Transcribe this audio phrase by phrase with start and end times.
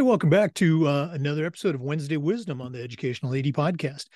[0.00, 4.06] Hey, welcome back to uh, another episode of Wednesday Wisdom on the Educational AD Podcast.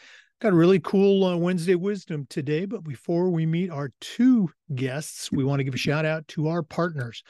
[0.41, 5.31] Got a really cool uh, Wednesday Wisdom today, but before we meet our two guests,
[5.31, 7.23] we want to give a shout out to our partners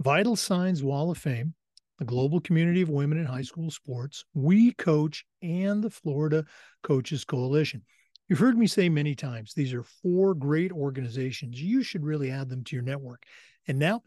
[0.00, 1.54] Vital Signs Wall of Fame,
[1.98, 6.44] the global community of women in high school sports, We Coach, and the Florida
[6.82, 7.84] Coaches Coalition.
[8.28, 11.58] You've heard me say many times, these are four great organizations.
[11.58, 13.22] You should really add them to your network.
[13.66, 14.02] And now,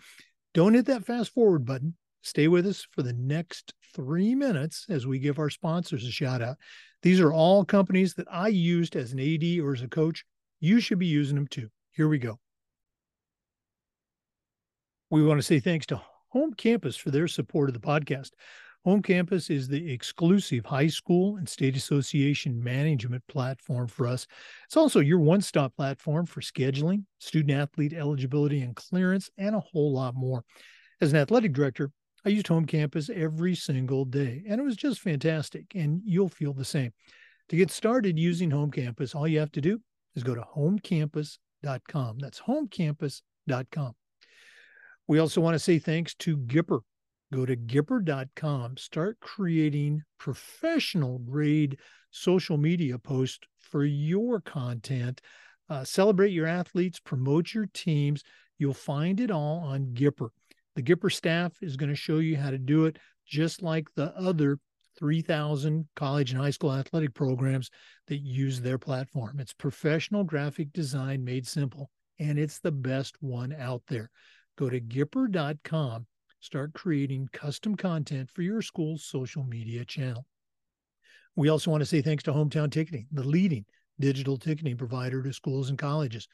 [0.54, 1.96] don't hit that fast forward button.
[2.28, 6.42] Stay with us for the next three minutes as we give our sponsors a shout
[6.42, 6.58] out.
[7.02, 10.26] These are all companies that I used as an AD or as a coach.
[10.60, 11.70] You should be using them too.
[11.92, 12.38] Here we go.
[15.10, 16.02] We want to say thanks to
[16.34, 18.32] Home Campus for their support of the podcast.
[18.84, 24.28] Home Campus is the exclusive high school and state association management platform for us.
[24.66, 29.62] It's also your one stop platform for scheduling, student athlete eligibility and clearance, and a
[29.62, 30.44] whole lot more.
[31.00, 31.92] As an athletic director,
[32.26, 35.66] I used home campus every single day, and it was just fantastic.
[35.76, 36.92] And you'll feel the same.
[37.50, 39.80] To get started using home campus, all you have to do
[40.16, 42.18] is go to homecampus.com.
[42.20, 43.94] That's homecampus.com.
[45.08, 46.82] We also want to say thanks to Gipper.
[47.34, 51.78] Go to gipper.com, start creating professional grade
[52.10, 55.20] social media posts for your content.
[55.70, 58.24] Uh, celebrate your athletes, promote your teams.
[58.58, 60.30] You'll find it all on Gipper.
[60.78, 64.16] The Gipper staff is going to show you how to do it just like the
[64.16, 64.60] other
[65.00, 67.72] 3,000 college and high school athletic programs
[68.06, 69.40] that use their platform.
[69.40, 71.90] It's professional graphic design made simple,
[72.20, 74.12] and it's the best one out there.
[74.56, 76.06] Go to Gipper.com,
[76.42, 80.28] start creating custom content for your school's social media channel.
[81.36, 83.66] We also want to say thanks to Hometown Ticketing, the leading
[84.00, 86.28] digital ticketing provider to schools and colleges.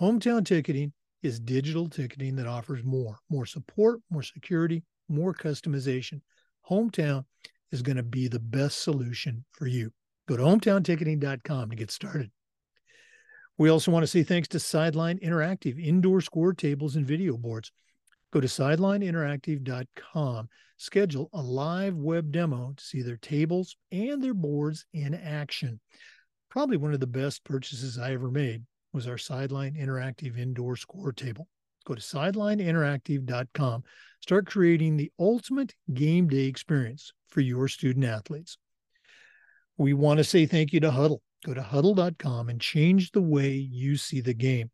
[0.00, 6.20] Hometown Ticketing is digital ticketing that offers more, more support, more security, more customization.
[6.68, 7.24] Hometown
[7.70, 9.92] is going to be the best solution for you.
[10.28, 12.30] Go to hometownticketing.com to get started.
[13.58, 17.70] We also want to say thanks to Sideline Interactive indoor score tables and video boards.
[18.32, 24.86] Go to sidelineinteractive.com, schedule a live web demo to see their tables and their boards
[24.94, 25.80] in action.
[26.48, 31.12] Probably one of the best purchases I ever made was our Sideline Interactive indoor score
[31.12, 31.48] table.
[31.84, 33.82] Go to sidelineinteractive.com.
[34.20, 38.56] Start creating the ultimate game day experience for your student athletes.
[39.76, 41.18] We want to say thank you to Hudl.
[41.44, 44.70] Go to hudl.com and change the way you see the game.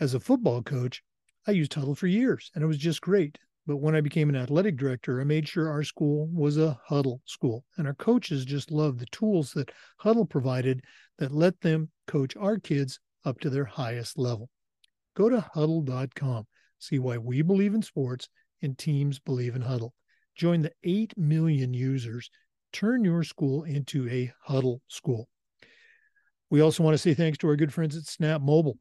[0.00, 1.02] As a football coach,
[1.46, 3.38] I used Hudl for years and it was just great.
[3.66, 7.20] But when I became an athletic director, I made sure our school was a Hudl
[7.24, 7.64] school.
[7.76, 9.70] And our coaches just loved the tools that
[10.02, 10.82] Hudl provided
[11.18, 14.48] that let them coach our kids up to their highest level.
[15.16, 16.46] Go to hudl.com.
[16.78, 18.28] See why we believe in sports
[18.62, 19.90] and teams believe in Hudl.
[20.36, 22.30] Join the 8 million users.
[22.72, 25.28] Turn your school into a Hudl school.
[26.50, 28.76] We also want to say thanks to our good friends at Snap Mobile.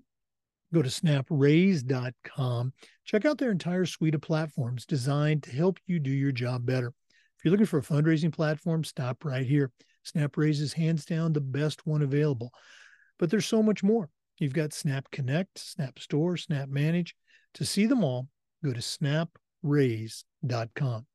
[0.73, 2.73] Go to snapraise.com.
[3.05, 6.87] Check out their entire suite of platforms designed to help you do your job better.
[6.87, 9.71] If you're looking for a fundraising platform, stop right here.
[10.05, 12.51] SnapRaise is hands down the best one available.
[13.19, 14.09] But there's so much more.
[14.37, 17.15] You've got Snap Connect, Snap Store, Snap Manage.
[17.55, 18.29] To see them all,
[18.63, 21.05] go to snapraise.com.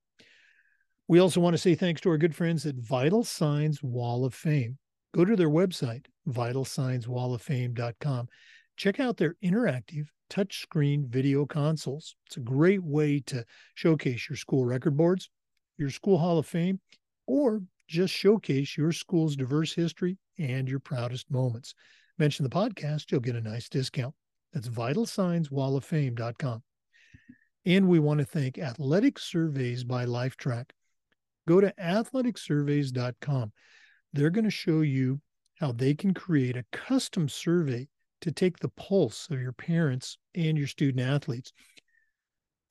[1.09, 4.35] We also want to say thanks to our good friends at Vital Signs Wall of
[4.35, 4.79] Fame.
[5.15, 8.29] Go to their website, vitalsignswalloffame.com.
[8.77, 12.15] Check out their interactive touchscreen video consoles.
[12.27, 15.31] It's a great way to showcase your school record boards,
[15.79, 16.79] your school Hall of Fame,
[17.27, 21.75] or just showcase your school's diverse history and your proudest moments
[22.19, 24.15] mention the podcast, you'll get a nice discount.
[24.53, 26.63] That's vitalsignswalloffame.com.
[27.67, 30.71] And we want to thank Athletic Surveys by Lifetrack.
[31.47, 33.53] Go to athleticsurveys.com.
[34.13, 35.21] They're going to show you
[35.61, 37.89] how they can create a custom survey
[38.21, 41.53] to take the pulse of your parents and your student athletes.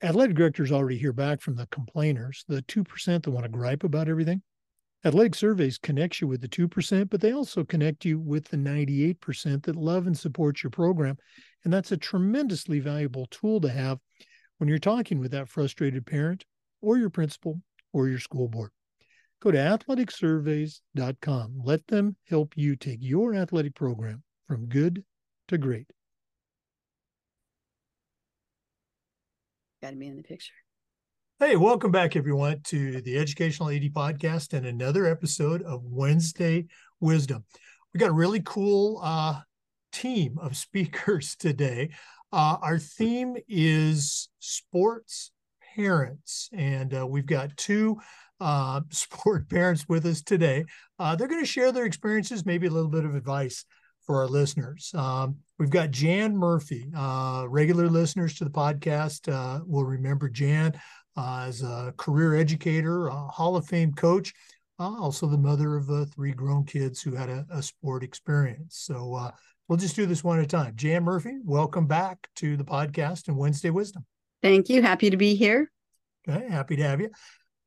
[0.02, 4.08] Athletic directors already hear back from the complainers, the 2% that want to gripe about
[4.08, 4.42] everything.
[5.04, 9.62] Athletic surveys connect you with the 2%, but they also connect you with the 98%
[9.62, 11.16] that love and support your program.
[11.64, 14.00] And that's a tremendously valuable tool to have
[14.56, 16.44] when you're talking with that frustrated parent
[16.82, 17.62] or your principal
[17.92, 18.72] or your school board.
[19.40, 21.60] Go to athleticsurveys.com.
[21.62, 25.04] Let them help you take your athletic program from good
[25.46, 25.86] to great.
[29.80, 30.54] Got to be in the picture.
[31.40, 36.66] Hey, welcome back, everyone, to the Educational AD Podcast and another episode of Wednesday
[36.98, 37.44] Wisdom.
[37.94, 39.38] We got a really cool uh,
[39.92, 41.90] team of speakers today.
[42.32, 45.30] Uh, our theme is sports
[45.76, 47.98] parents, and uh, we've got two
[48.40, 50.64] uh, sport parents with us today.
[50.98, 53.64] Uh, they're going to share their experiences, maybe a little bit of advice
[54.08, 54.90] for our listeners.
[54.94, 56.90] Um, we've got Jan Murphy.
[56.96, 60.80] Uh, regular listeners to the podcast uh, will remember Jan
[61.18, 64.32] uh, as a career educator, a Hall of Fame coach,
[64.78, 68.76] uh, also the mother of uh, three grown kids who had a, a sport experience.
[68.86, 69.32] So uh,
[69.66, 70.74] we'll just do this one at a time.
[70.76, 74.04] Jan Murphy, welcome back to the podcast and Wednesday Wisdom.
[74.42, 74.80] Thank you.
[74.80, 75.72] Happy to be here.
[76.28, 77.10] Okay, happy to have you.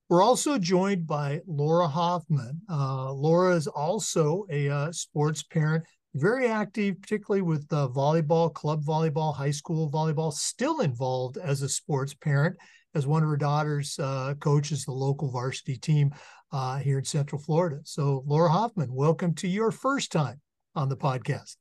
[0.08, 2.62] We're also joined by Laura Hoffman.
[2.70, 5.84] Uh, Laura is also a uh, sports parent,
[6.16, 11.70] very active, particularly with uh, volleyball, club volleyball, high school volleyball, still involved as a
[11.70, 12.56] sports parent,
[12.94, 16.14] as one of her daughters uh, coaches the local varsity team
[16.52, 17.80] uh, here in Central Florida.
[17.84, 20.42] So, Laura Hoffman, welcome to your first time
[20.76, 21.56] on the podcast.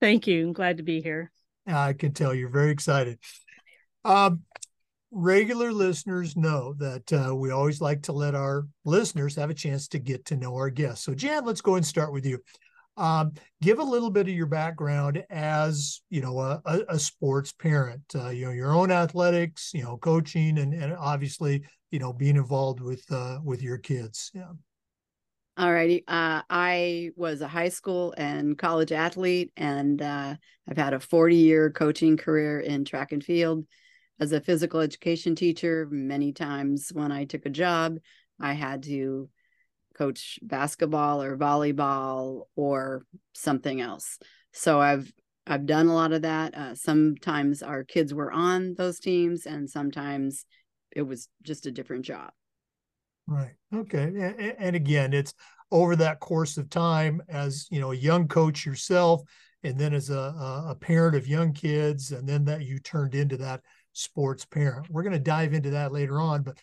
[0.00, 0.46] Thank you.
[0.46, 1.32] I'm glad to be here.
[1.66, 3.18] I can tell you're very excited.
[4.04, 4.42] Um,
[5.10, 9.88] regular listeners know that uh, we always like to let our listeners have a chance
[9.88, 11.04] to get to know our guests.
[11.04, 12.38] So, Jan, let's go and start with you.
[12.96, 17.52] Um, give a little bit of your background as you know a, a, a sports
[17.52, 18.02] parent.
[18.14, 22.36] Uh, you know your own athletics, you know coaching, and, and obviously you know being
[22.36, 24.30] involved with uh, with your kids.
[24.34, 24.52] Yeah.
[25.58, 26.04] All righty.
[26.06, 30.34] Uh, I was a high school and college athlete, and uh,
[30.68, 33.66] I've had a 40 year coaching career in track and field
[34.20, 35.88] as a physical education teacher.
[35.90, 37.96] Many times when I took a job,
[38.38, 39.30] I had to
[39.96, 43.04] coach basketball or volleyball or
[43.34, 44.18] something else.
[44.52, 45.10] So I've
[45.46, 46.54] I've done a lot of that.
[46.56, 50.44] Uh, sometimes our kids were on those teams, and sometimes
[50.90, 52.30] it was just a different job.
[53.28, 53.54] Right.
[53.72, 54.54] Okay.
[54.58, 55.34] And again, it's
[55.70, 59.22] over that course of time as you know a young coach yourself,
[59.62, 63.36] and then as a a parent of young kids, and then that you turned into
[63.38, 63.62] that
[63.92, 64.90] sports parent.
[64.90, 66.58] We're going to dive into that later on, but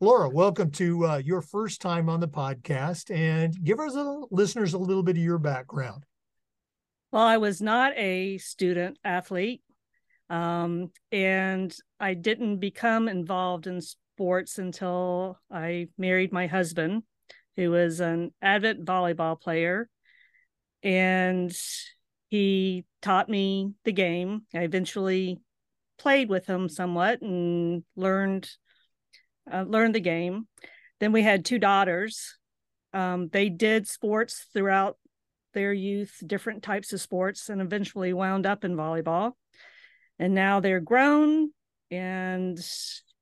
[0.00, 3.90] Laura, welcome to uh, your first time on the podcast and give our
[4.32, 6.02] listeners a little bit of your background.
[7.12, 9.62] Well, I was not a student athlete,
[10.28, 17.04] um, and I didn't become involved in sports until I married my husband,
[17.54, 19.88] who was an avid volleyball player.
[20.82, 21.56] And
[22.30, 24.42] he taught me the game.
[24.52, 25.40] I eventually
[25.98, 28.50] played with him somewhat and learned
[29.52, 30.46] uh, learned the game.
[31.00, 32.36] Then we had two daughters.
[32.92, 34.96] Um, they did sports throughout
[35.52, 39.32] their youth, different types of sports, and eventually wound up in volleyball.
[40.18, 41.50] And now they're grown.
[41.90, 42.58] And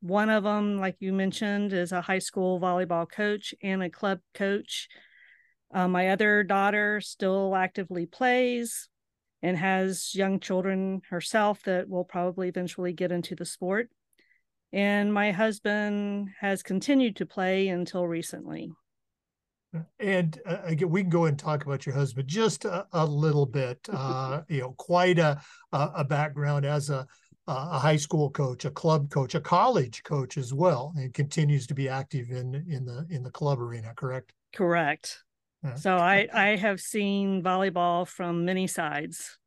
[0.01, 4.21] one of them, like you mentioned, is a high school volleyball coach and a club
[4.35, 4.89] coach.
[5.73, 8.89] Uh, my other daughter still actively plays
[9.43, 13.89] and has young children herself that will probably eventually get into the sport
[14.73, 18.73] and my husband has continued to play until recently.
[19.99, 23.47] And uh, again, we can go and talk about your husband just a, a little
[23.47, 23.79] bit.
[23.93, 25.41] Uh, you know, quite a
[25.73, 27.07] a background as a
[27.47, 31.75] a high school coach, a club coach, a college coach as well, and continues to
[31.75, 33.93] be active in in the in the club arena.
[33.97, 34.33] Correct.
[34.55, 35.23] Correct.
[35.77, 39.39] So I I have seen volleyball from many sides.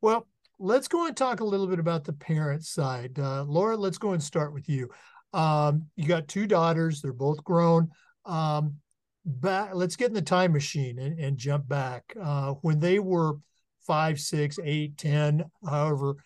[0.00, 0.26] Well,
[0.62, 3.18] let's go and talk a little bit about the parent side.
[3.18, 4.88] Uh, Laura, let's go and start with you.
[5.32, 7.90] Um, you got two daughters; they're both grown.
[8.24, 8.76] Um,
[9.24, 13.34] back, let's get in the time machine and, and jump back uh, when they were
[13.86, 16.16] five, six, eight, ten, however.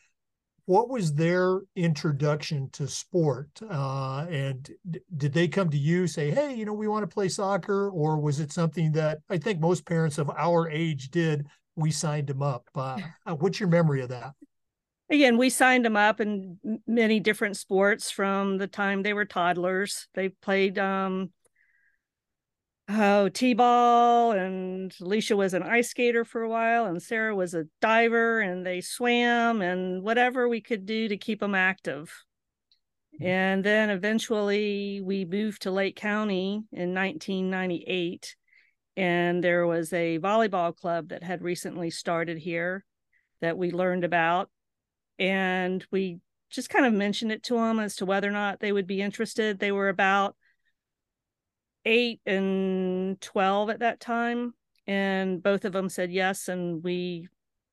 [0.67, 3.49] What was their introduction to sport?
[3.71, 7.15] Uh, and d- did they come to you say, "Hey, you know, we want to
[7.15, 11.47] play soccer," or was it something that I think most parents of our age did
[11.77, 12.69] we signed him up.
[12.75, 12.99] Uh,
[13.39, 14.33] what's your memory of that?
[15.09, 20.09] Again, we signed them up in many different sports from the time they were toddlers.
[20.15, 21.31] They played um,
[22.89, 27.65] oh t-ball and alicia was an ice skater for a while and sarah was a
[27.81, 32.23] diver and they swam and whatever we could do to keep them active
[33.15, 33.27] mm-hmm.
[33.27, 38.37] and then eventually we moved to lake county in 1998
[38.97, 42.85] and there was a volleyball club that had recently started here
[43.41, 44.51] that we learned about.
[45.19, 48.73] And we just kind of mentioned it to them as to whether or not they
[48.73, 49.59] would be interested.
[49.59, 50.37] They were about
[51.85, 54.55] 8 and 12 at that time
[54.87, 57.29] and both of them said yes and we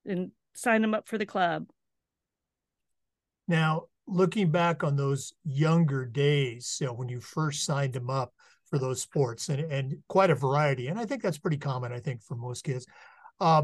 [0.05, 1.65] and signed them up for the club.
[3.47, 8.33] Now looking back on those younger days you know, when you first signed them up
[8.73, 10.87] for those sports and, and quite a variety.
[10.87, 12.87] And I think that's pretty common, I think, for most kids.
[13.39, 13.63] Uh,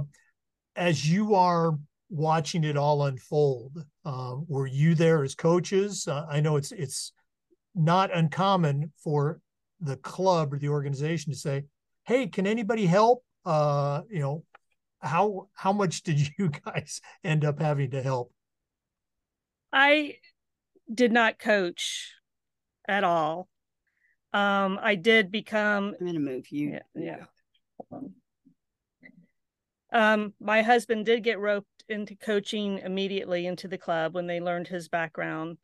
[0.76, 1.80] as you are
[2.12, 6.08] watching it all unfold, uh, were you there as coaches?
[6.08, 7.14] Uh, I know it's it's
[7.74, 9.42] not uncommon for
[9.82, 11.64] the club or the organization to say,
[12.06, 14.44] "Hey, can anybody help?" Uh, you know,
[15.02, 18.32] how how much did you guys end up having to help?
[19.74, 20.18] I
[20.94, 22.14] did not coach
[22.88, 23.49] at all.
[24.34, 25.96] Um, I did become.
[26.00, 26.80] I'm gonna move you.
[26.96, 27.26] Yeah.
[27.92, 28.00] yeah.
[29.92, 34.68] Um, my husband did get roped into coaching immediately into the club when they learned
[34.68, 35.58] his background.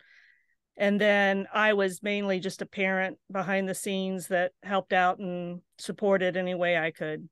[0.78, 5.62] And then I was mainly just a parent behind the scenes that helped out and
[5.78, 7.30] supported any way I could.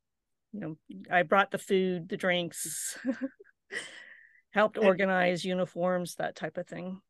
[0.54, 0.78] You know,
[1.12, 2.98] I brought the food, the drinks,
[4.52, 7.02] helped organize uniforms, that type of thing.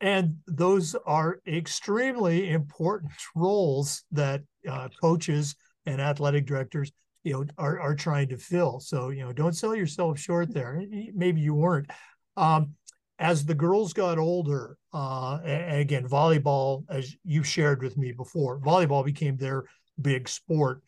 [0.00, 6.92] And those are extremely important roles that uh, coaches and athletic directors
[7.24, 8.80] you know are, are trying to fill.
[8.80, 10.82] So you know don't sell yourself short there.
[11.14, 11.90] Maybe you weren't.
[12.36, 12.74] Um,
[13.18, 19.04] as the girls got older uh, again volleyball as you shared with me before volleyball
[19.04, 19.64] became their
[20.00, 20.82] big sport.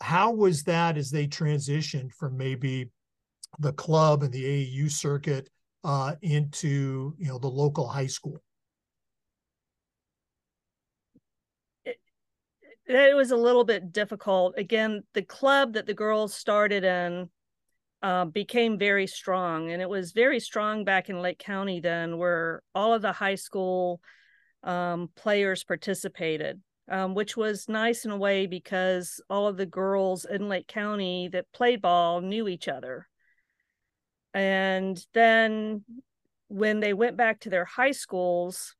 [0.00, 2.90] How was that as they transitioned from maybe
[3.58, 5.48] the club and the AAU circuit
[5.86, 8.42] uh, into you know the local high school
[12.86, 14.54] it was a little bit difficult.
[14.56, 17.28] Again, the club that the girls started in
[18.02, 22.62] uh, became very strong, and it was very strong back in Lake County then, where
[22.74, 24.00] all of the high school
[24.62, 30.24] um, players participated, um, which was nice in a way because all of the girls
[30.24, 33.08] in Lake County that played ball knew each other.
[34.36, 35.82] And then
[36.48, 38.74] when they went back to their high schools,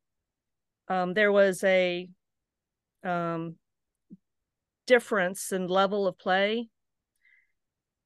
[0.86, 2.10] um, there was a
[3.02, 3.56] um,
[4.86, 6.68] difference in level of play.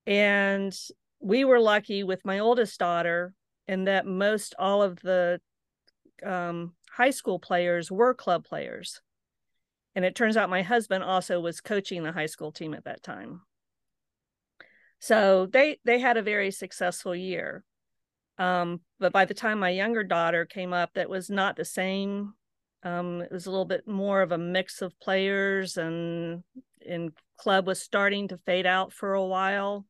[0.07, 0.73] And
[1.19, 3.35] we were lucky with my oldest daughter
[3.66, 5.40] in that most all of the
[6.25, 9.02] um, high school players were club players.
[9.97, 13.02] And it turns out my husband also was coaching the high school team at that
[13.02, 13.40] time.
[15.00, 17.64] So they they had a very successful year.
[18.38, 22.35] Um, but by the time my younger daughter came up, that was not the same.
[22.83, 26.42] Um, it was a little bit more of a mix of players and
[26.87, 29.87] and club was starting to fade out for a while.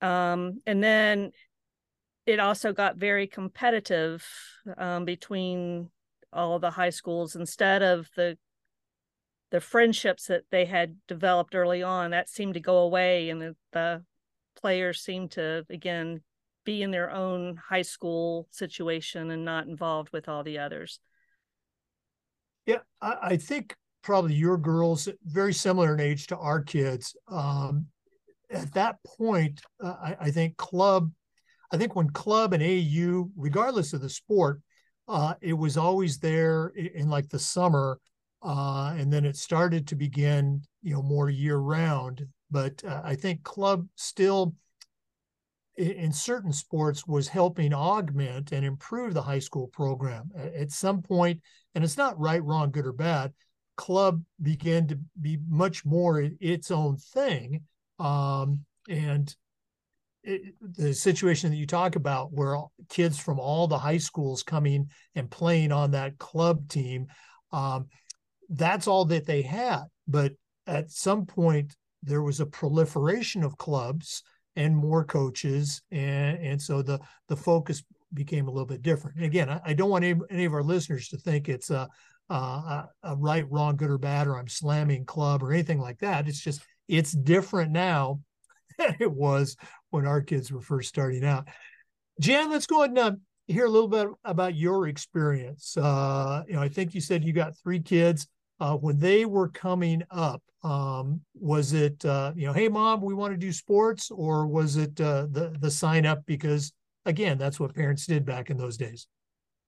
[0.00, 1.30] Um, and then
[2.26, 4.24] it also got very competitive
[4.76, 5.90] um, between
[6.32, 8.36] all the high schools instead of the
[9.52, 13.56] the friendships that they had developed early on that seemed to go away and the,
[13.72, 14.02] the
[14.60, 16.20] players seemed to again
[16.64, 20.98] be in their own high school situation and not involved with all the others
[22.66, 27.16] yeah i, I think probably your girls very similar in age to our kids.
[27.28, 27.86] Um,
[28.50, 31.10] at that point, uh, I, I, think club,
[31.70, 34.60] I think when club and AU, regardless of the sport,
[35.08, 37.98] uh, it was always there in, in like the summer,
[38.42, 42.26] uh, and then it started to begin, you know, more year round.
[42.50, 44.54] But uh, I think club still,
[45.76, 50.30] in, in certain sports, was helping augment and improve the high school program.
[50.36, 51.40] At some point,
[51.74, 53.32] and it's not right, wrong, good or bad
[53.76, 57.62] club began to be much more its own thing.
[57.98, 59.34] Um, and
[60.22, 62.56] it, the situation that you talk about, where
[62.88, 67.06] kids from all the high schools coming and playing on that club team,
[67.52, 67.88] um,
[68.52, 69.82] that's all that they had.
[70.06, 70.32] But
[70.66, 74.22] at some point, there was a proliferation of clubs
[74.56, 77.82] and more coaches, and and so the the focus
[78.12, 79.16] became a little bit different.
[79.16, 81.88] And again, I, I don't want any, any, of our listeners to think it's a
[82.28, 86.28] uh, a, right, wrong, good or bad, or I'm slamming club or anything like that.
[86.28, 88.20] It's just it's different now
[88.78, 89.56] than it was
[89.90, 91.48] when our kids were first starting out.
[92.20, 93.12] Jan, let's go ahead and uh,
[93.46, 95.76] hear a little bit about your experience.
[95.76, 98.28] Uh, you know, I think you said you got three kids.
[98.62, 103.12] Uh, when they were coming up, um, was it uh, you know, hey mom, we
[103.12, 106.72] want to do sports, or was it uh, the the sign up because
[107.04, 109.08] again, that's what parents did back in those days?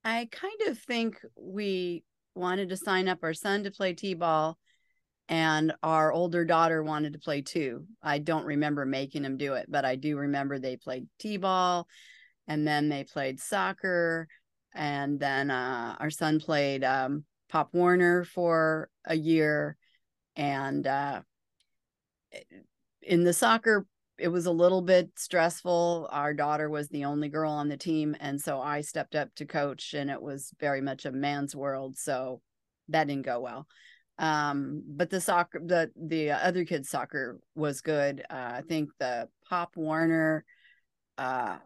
[0.04, 2.04] I kind of think we
[2.36, 4.56] wanted to sign up our son to play t-ball
[5.28, 9.66] and our older daughter wanted to play too i don't remember making him do it
[9.70, 11.88] but i do remember they played t-ball
[12.46, 14.28] and then they played soccer
[14.74, 17.24] and then uh, our son played um,
[17.54, 19.76] pop warner for a year
[20.34, 21.20] and uh,
[23.00, 23.86] in the soccer
[24.18, 26.08] it was a little bit stressful.
[26.10, 28.16] Our daughter was the only girl on the team.
[28.20, 31.98] And so I stepped up to coach, and it was very much a man's world.
[31.98, 32.40] So
[32.88, 33.66] that didn't go well.
[34.18, 38.24] Um, but the soccer, the the other kids' soccer was good.
[38.30, 40.44] Uh, I think the Pop Warner,
[41.18, 41.56] uh,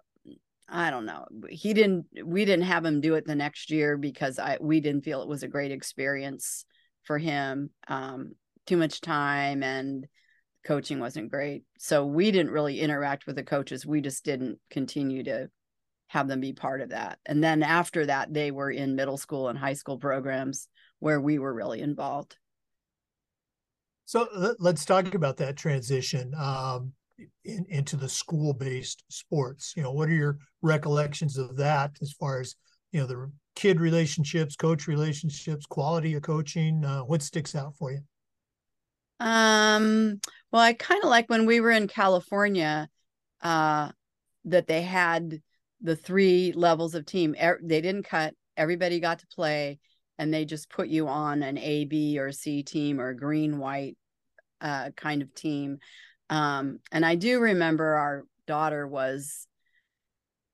[0.68, 1.26] I don't know.
[1.48, 2.06] He didn't.
[2.24, 5.28] We didn't have him do it the next year because I we didn't feel it
[5.28, 6.66] was a great experience
[7.08, 8.32] for him um,
[8.66, 10.06] too much time and
[10.64, 15.24] coaching wasn't great so we didn't really interact with the coaches we just didn't continue
[15.24, 15.48] to
[16.08, 19.48] have them be part of that and then after that they were in middle school
[19.48, 22.36] and high school programs where we were really involved
[24.04, 26.92] so let's talk about that transition um,
[27.44, 29.74] in, into the school-based sports?
[29.76, 32.54] You know what are your recollections of that as far as
[32.92, 37.92] you know the kid relationships coach relationships quality of coaching uh, what sticks out for
[37.92, 38.00] you?
[39.20, 40.20] Um
[40.52, 42.88] well i kind of like when we were in california
[43.42, 43.90] uh
[44.44, 45.42] that they had
[45.80, 47.34] the three levels of team.
[47.62, 49.78] They didn't cut everybody got to play
[50.18, 53.96] and they just put you on an a b or c team or green white
[54.60, 55.78] uh kind of team
[56.30, 59.46] um and i do remember our daughter was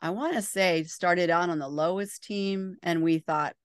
[0.04, 3.56] I want to say started out on the lowest team and we thought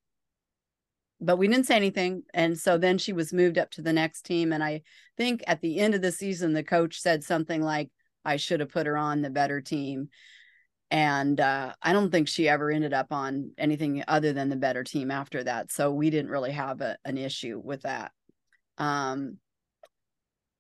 [1.19, 4.21] but we didn't say anything and so then she was moved up to the next
[4.21, 4.83] team and I
[5.17, 7.89] think at the end of the season the coach said something like
[8.23, 10.07] I should have put her on the better team
[10.91, 14.85] and uh, I don't think she ever ended up on anything other than the better
[14.85, 18.13] team after that so we didn't really have a, an issue with that.
[18.77, 19.39] Um,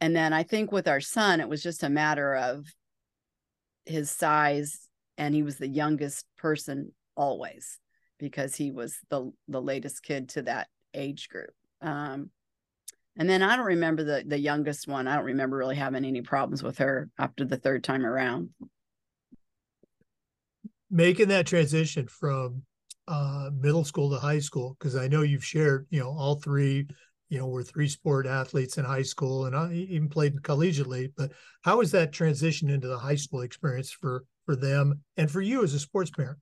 [0.01, 2.65] and then I think with our son it was just a matter of
[3.85, 4.87] his size
[5.17, 7.79] and he was the youngest person always
[8.19, 11.53] because he was the the latest kid to that age group.
[11.81, 12.31] Um,
[13.17, 15.07] and then I don't remember the the youngest one.
[15.07, 18.49] I don't remember really having any problems with her after the third time around.
[20.89, 22.63] Making that transition from
[23.07, 26.87] uh, middle school to high school, because I know you've shared, you know, all three,
[27.29, 31.11] you know, were three sport athletes in high school, and I even played collegiately.
[31.15, 31.31] But
[31.63, 35.63] how was that transition into the high school experience for for them and for you
[35.63, 36.39] as a sports parent?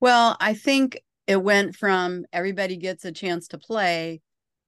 [0.00, 4.20] Well, I think it went from everybody gets a chance to play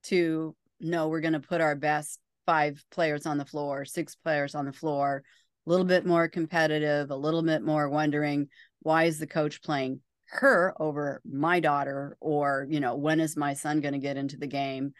[0.03, 4.55] to no, we're going to put our best five players on the floor, six players
[4.55, 5.23] on the floor,
[5.67, 8.47] a little bit more competitive, a little bit more wondering
[8.81, 13.53] why is the coach playing her over my daughter or you know when is my
[13.53, 14.93] son going to get into the game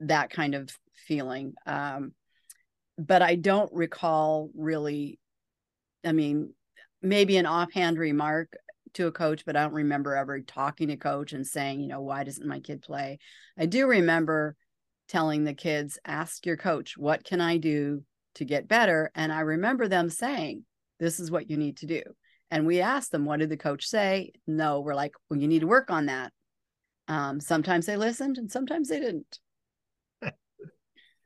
[0.00, 2.12] that kind of feeling um
[2.96, 5.18] but i don't recall really
[6.04, 6.52] i mean
[7.02, 8.52] maybe an offhand remark
[8.94, 12.00] to a coach, but I don't remember ever talking to coach and saying, you know,
[12.00, 13.18] why doesn't my kid play?
[13.58, 14.56] I do remember
[15.08, 18.02] telling the kids, ask your coach, what can I do
[18.34, 19.10] to get better?
[19.14, 20.64] And I remember them saying,
[21.00, 22.02] this is what you need to do.
[22.50, 24.32] And we asked them, what did the coach say?
[24.46, 26.32] No, we're like, well, you need to work on that.
[27.06, 29.38] Um, sometimes they listened and sometimes they didn't.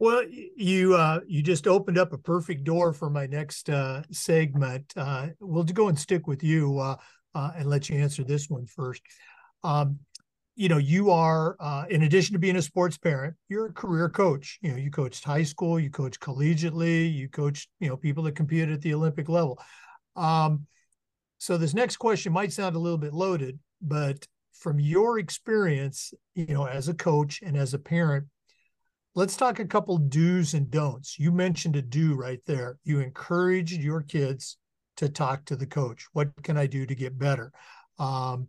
[0.03, 0.25] Well,
[0.57, 4.93] you uh, you just opened up a perfect door for my next uh, segment.
[4.97, 6.97] Uh, we'll go and stick with you uh,
[7.37, 9.01] uh, and let you answer this one first.
[9.63, 10.01] Um,
[10.57, 14.09] you know, you are uh, in addition to being a sports parent, you're a career
[14.09, 14.59] coach.
[14.61, 18.35] You know, you coached high school, you coached collegiately, you coached you know people that
[18.35, 19.57] competed at the Olympic level.
[20.17, 20.67] Um,
[21.39, 26.47] so this next question might sound a little bit loaded, but from your experience, you
[26.47, 28.27] know, as a coach and as a parent
[29.15, 31.19] let's talk a couple do's and don'ts.
[31.19, 32.79] You mentioned a do right there.
[32.85, 34.57] You encouraged your kids
[34.97, 36.07] to talk to the coach.
[36.13, 37.53] What can I do to get better?
[37.99, 38.49] Um,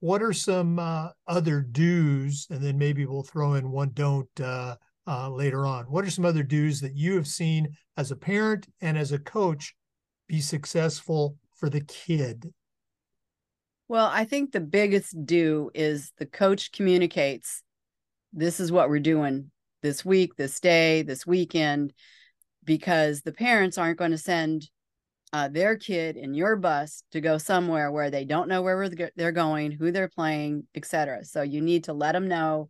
[0.00, 2.46] what are some uh, other do's?
[2.50, 5.84] And then maybe we'll throw in one don't uh, uh, later on.
[5.84, 9.18] What are some other do's that you have seen as a parent and as a
[9.18, 9.74] coach
[10.26, 12.52] be successful for the kid?
[13.88, 17.62] Well, I think the biggest do is the coach communicates
[18.32, 19.50] this is what we're doing
[19.82, 21.92] this week, this day, this weekend,
[22.64, 24.68] because the parents aren't going to send
[25.32, 29.32] uh, their kid in your bus to go somewhere where they don't know where they're
[29.32, 31.24] going, who they're playing, etc.
[31.24, 32.68] So you need to let them know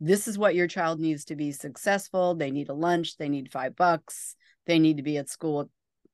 [0.00, 2.34] this is what your child needs to be successful.
[2.34, 5.66] They need a lunch, they need five bucks, they need to be at school at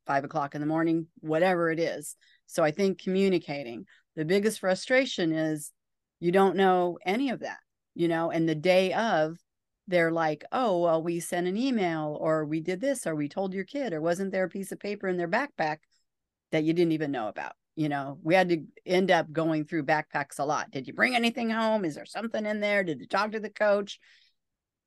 [0.06, 2.16] five o'clock in the morning, whatever it is.
[2.46, 3.86] So I think communicating.
[4.16, 5.72] The biggest frustration is
[6.20, 7.58] you don't know any of that,
[7.94, 9.36] you know, and the day of
[9.86, 13.52] they're like, oh, well, we sent an email or we did this or we told
[13.52, 15.78] your kid or wasn't there a piece of paper in their backpack
[16.52, 17.52] that you didn't even know about?
[17.76, 20.70] You know, we had to end up going through backpacks a lot.
[20.70, 21.84] Did you bring anything home?
[21.84, 22.84] Is there something in there?
[22.84, 23.98] Did you talk to the coach?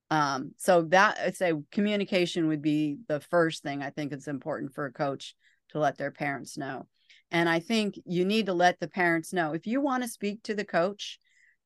[0.09, 4.73] Um, so that I'd say communication would be the first thing I think it's important
[4.73, 5.35] for a coach
[5.69, 6.87] to let their parents know.
[7.29, 10.43] And I think you need to let the parents know if you want to speak
[10.43, 11.19] to the coach,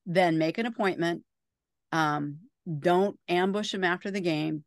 [0.08, 1.24] then make an appointment.
[1.92, 2.40] Um,
[2.80, 4.64] don't ambush them after the game.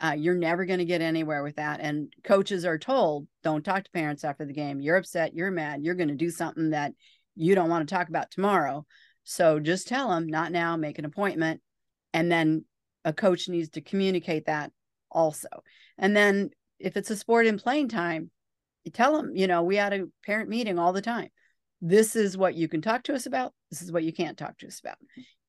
[0.00, 1.80] Uh, you're never going to get anywhere with that.
[1.80, 4.80] And coaches are told, don't talk to parents after the game.
[4.80, 6.92] You're upset, you're mad, you're going to do something that
[7.34, 8.86] you don't want to talk about tomorrow.
[9.24, 11.60] So just tell them, not now, make an appointment.
[12.14, 12.64] And then
[13.04, 14.70] a coach needs to communicate that
[15.10, 15.48] also.
[15.98, 18.30] And then if it's a sport in playing time,
[18.84, 21.28] you tell them, you know, we had a parent meeting all the time.
[21.80, 23.52] This is what you can talk to us about.
[23.70, 24.98] This is what you can't talk to us about.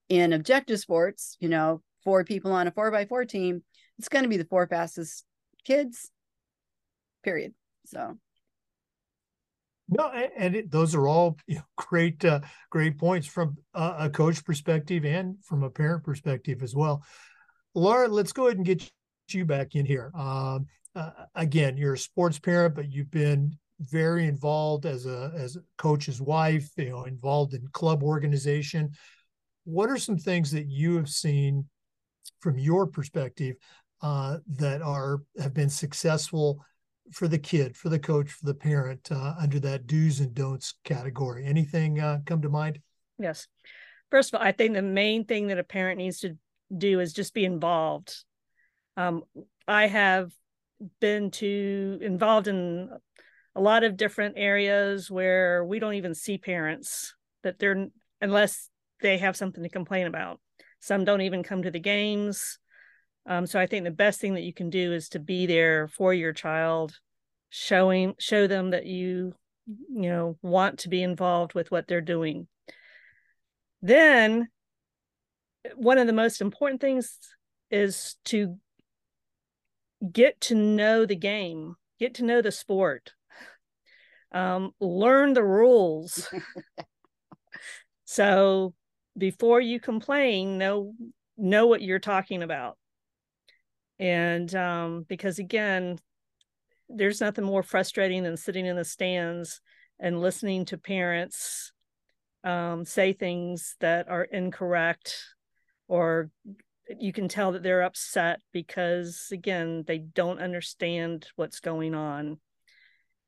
[0.10, 3.62] In objective sports, you know, four people on a four by four team,
[4.00, 5.26] it's going to be the four fastest
[5.64, 6.10] kids,
[7.24, 7.54] period.
[7.86, 8.18] So
[9.88, 12.40] no, and it, those are all you know, great, uh,
[12.72, 17.04] great points from a, coach perspective and from a parent perspective as well.
[17.76, 18.92] Laura, let's go ahead and get
[19.30, 20.12] you back in here.
[20.18, 25.58] Um, uh, again, you're a sports parent, but you've been very involved as a as
[25.58, 26.72] a coach's wife.
[26.76, 28.94] You know, involved in club organization.
[29.66, 31.66] What are some things that you have seen
[32.40, 33.56] from your perspective
[34.02, 36.64] uh, that are have been successful
[37.12, 40.76] for the kid, for the coach, for the parent uh, under that do's and don'ts
[40.84, 41.46] category?
[41.46, 42.80] Anything uh, come to mind?
[43.18, 43.48] Yes.
[44.12, 46.38] First of all, I think the main thing that a parent needs to
[46.76, 48.16] do is just be involved.
[48.98, 49.24] Um,
[49.68, 50.32] I have
[51.02, 52.90] been to involved in
[53.56, 57.88] a lot of different areas where we don't even see parents that they're
[58.22, 58.70] unless
[59.02, 60.40] they have something to complain about.
[60.80, 62.60] Some don't even come to the games.
[63.26, 65.88] Um, so I think the best thing that you can do is to be there
[65.88, 67.00] for your child,
[67.50, 69.34] showing show them that you
[69.68, 72.48] you know want to be involved with what they're doing.
[73.82, 74.48] Then
[75.76, 77.18] one of the most important things
[77.70, 78.58] is to
[80.12, 83.14] get to know the game, get to know the sport,
[84.32, 86.30] um, learn the rules.
[88.06, 88.74] so
[89.20, 90.94] before you complain, know
[91.38, 92.78] know what you're talking about.
[94.00, 96.00] And um, because again
[96.90, 99.62] there's nothing more frustrating than sitting in the stands
[100.00, 101.72] and listening to parents
[102.44, 105.24] um, say things that are incorrect
[105.88, 106.32] or
[106.98, 112.40] you can tell that they're upset because again they don't understand what's going on.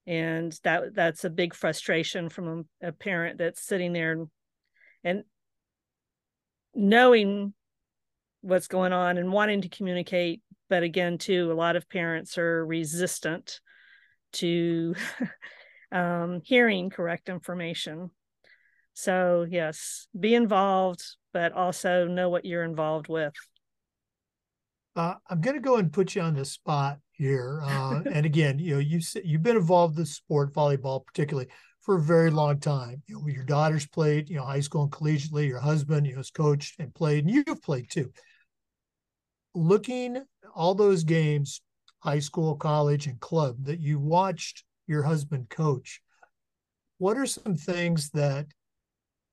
[0.08, 4.28] And that that's a big frustration from a, a parent that's sitting there and,
[5.04, 5.24] and
[6.74, 7.54] knowing
[8.42, 12.66] what's going on and wanting to communicate but again too a lot of parents are
[12.66, 13.60] resistant
[14.34, 14.96] to
[15.92, 18.10] um, hearing correct information.
[18.94, 21.04] So yes be involved
[21.34, 23.34] but also know what you're involved with.
[24.94, 28.60] Uh, i'm going to go and put you on the spot here uh, and again
[28.60, 31.48] you know you you've been involved in sport volleyball particularly
[31.82, 34.92] for a very long time you know your daughters played you know high school and
[34.92, 38.12] collegiately your husband you know has coached and played and you've played too
[39.54, 40.24] looking
[40.56, 41.62] all those games,
[42.00, 46.02] high school, college, and club that you watched your husband coach,
[46.98, 48.48] what are some things that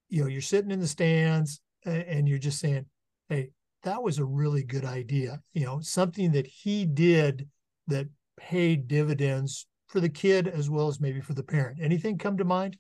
[0.09, 2.87] you know you're sitting in the stands and you're just saying,
[3.29, 3.51] "Hey,
[3.83, 7.49] that was a really good idea." You know, something that he did
[7.89, 8.07] that
[8.37, 11.79] paid dividends for the kid as well as maybe for the parent.
[11.81, 12.77] Anything come to mind?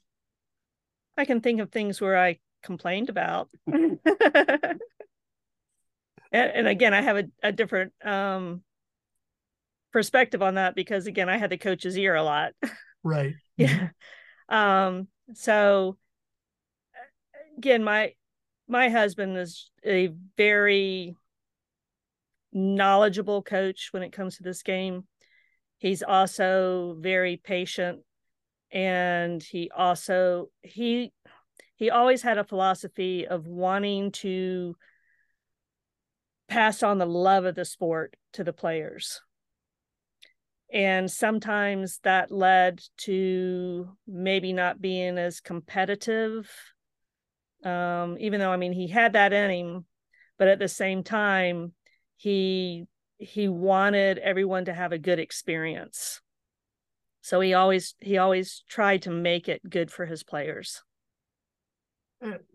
[1.16, 3.50] I can think of things where I complained about.
[6.32, 8.62] and, and again i have a, a different um
[9.92, 12.52] perspective on that because again i had the coach's ear a lot
[13.02, 13.88] right yeah
[14.48, 15.96] um so
[17.56, 18.12] again my
[18.68, 21.14] my husband is a very
[22.52, 25.04] knowledgeable coach when it comes to this game
[25.78, 28.00] he's also very patient
[28.70, 31.12] and he also he
[31.76, 34.76] he always had a philosophy of wanting to
[36.48, 39.20] pass on the love of the sport to the players.
[40.72, 46.50] And sometimes that led to maybe not being as competitive.
[47.64, 49.84] Um, even though I mean he had that in him,
[50.36, 51.72] but at the same time,
[52.16, 52.84] he
[53.18, 56.20] he wanted everyone to have a good experience.
[57.20, 60.82] So he always he always tried to make it good for his players.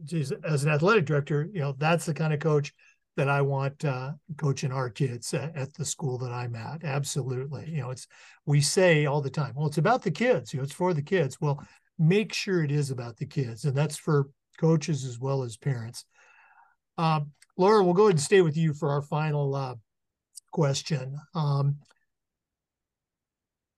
[0.04, 2.74] Geez, as an athletic director, you know that's the kind of coach
[3.16, 6.84] that I want uh, coaching our kids at, at, the school that I'm at.
[6.84, 7.70] Absolutely.
[7.70, 8.08] You know, it's,
[8.46, 11.04] we say all the time, well, it's about the kids, you know, it's for the
[11.04, 11.40] kids.
[11.40, 11.64] Well,
[12.00, 13.66] make sure it is about the kids.
[13.66, 16.06] And that's for coaches as well as parents.
[16.98, 19.76] Um, Laura, we'll go ahead and stay with you for our final uh,
[20.54, 21.18] question.
[21.36, 21.78] Um,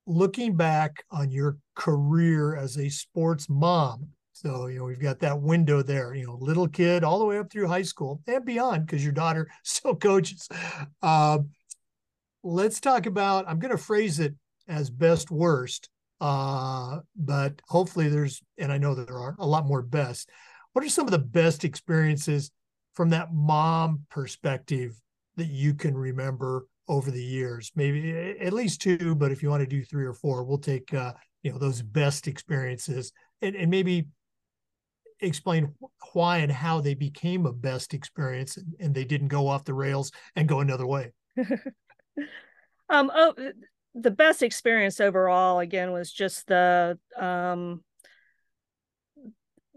[0.06, 5.42] looking back on your career as a sports mom, so, you know, we've got that
[5.42, 8.86] window there, you know, little kid all the way up through high school and beyond
[8.86, 10.50] because your daughter still coaches.
[11.02, 11.40] Uh,
[12.44, 14.36] let's talk about, I'm going to phrase it
[14.68, 19.82] as best worst, uh, but hopefully there's, and I know there are a lot more
[19.82, 20.30] best.
[20.74, 22.52] What are some of the best experiences
[22.94, 25.00] from that mom perspective
[25.38, 27.72] that you can remember over the years?
[27.76, 30.94] Maybe at least two, but if you want to do three or four, we'll take
[30.94, 34.08] uh, you know those best experiences and, and maybe
[35.22, 35.74] explain
[36.14, 40.12] why and how they became a best experience and, they didn't go off the rails
[40.36, 41.12] and go another way.
[42.90, 43.34] um, oh,
[43.94, 47.84] the best experience overall again was just the um,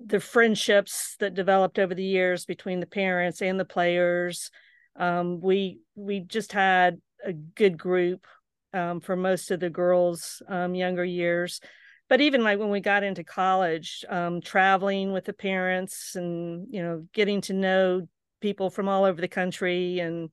[0.05, 4.51] the friendships that developed over the years between the parents and the players.
[4.97, 8.27] Um, we we just had a good group
[8.73, 11.61] um, for most of the girls' um, younger years.
[12.09, 16.83] But even like when we got into college, um, traveling with the parents and you
[16.83, 18.09] know getting to know
[18.41, 20.31] people from all over the country and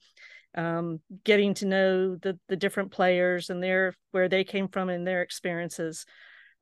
[0.55, 5.05] um, getting to know the the different players and their where they came from and
[5.05, 6.05] their experiences.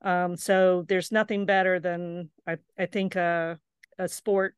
[0.02, 3.58] Um, so there's nothing better than I, I think a,
[3.98, 4.56] a sport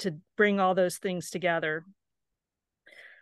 [0.00, 1.84] to bring all those things together.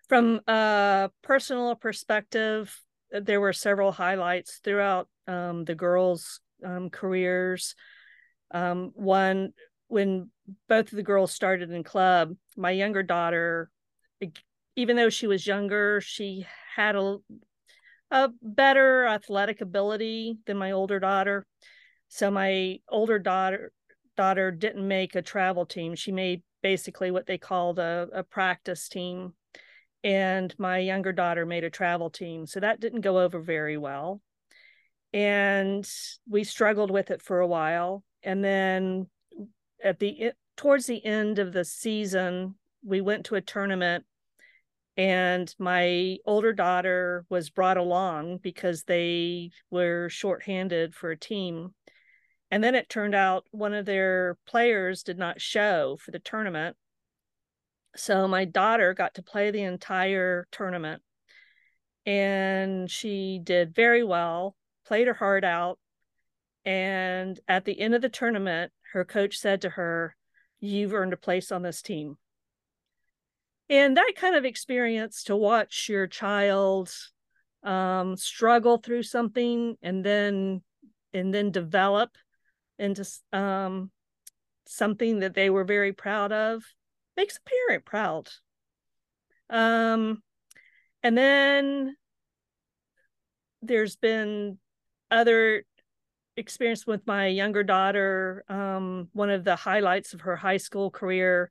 [0.08, 2.78] From a personal perspective,
[3.10, 7.74] there were several highlights throughout um, the girls' um, careers.
[8.52, 9.52] Um, one,
[9.88, 10.30] when
[10.68, 13.70] both of the girls started in club, my younger daughter,
[14.76, 17.16] even though she was younger, she had a,
[18.10, 21.46] a better athletic ability than my older daughter.
[22.08, 23.72] So my older daughter
[24.16, 25.94] daughter didn't make a travel team.
[25.94, 29.34] She made basically what they called a, a practice team.
[30.06, 32.46] And my younger daughter made a travel team.
[32.46, 34.20] So that didn't go over very well.
[35.12, 35.84] And
[36.28, 38.04] we struggled with it for a while.
[38.22, 39.08] And then
[39.82, 44.04] at the towards the end of the season, we went to a tournament
[44.96, 51.74] and my older daughter was brought along because they were shorthanded for a team
[52.50, 56.76] and then it turned out one of their players did not show for the tournament
[57.96, 61.02] so my daughter got to play the entire tournament
[62.04, 64.56] and she did very well
[64.86, 65.78] played her heart out
[66.64, 70.16] and at the end of the tournament her coach said to her
[70.60, 72.16] you've earned a place on this team.
[73.68, 76.92] And that kind of experience to watch your child
[77.62, 80.62] um, struggle through something and then
[81.12, 82.10] and then develop
[82.78, 83.90] into um,
[84.66, 86.62] something that they were very proud of
[87.16, 88.28] makes a parent proud.
[89.48, 90.22] Um,
[91.02, 91.96] and then
[93.62, 94.58] there's been
[95.10, 95.64] other
[96.36, 98.44] experience with my younger daughter.
[98.48, 101.50] Um, one of the highlights of her high school career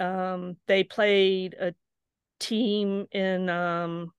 [0.00, 1.74] um, they played a
[2.40, 4.12] team in um,